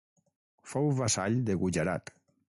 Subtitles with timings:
[0.71, 2.15] Fou vassall de Gujarat.